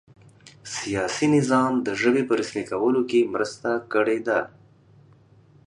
سیاسي 0.77 1.27
نظام 1.37 1.73
د 1.85 1.87
ژبې 2.01 2.23
په 2.27 2.33
رسمي 2.39 2.63
کولو 2.71 3.01
کې 3.09 3.29
مرسته 3.33 3.69
کړې 3.93 4.17
ده. 4.27 4.39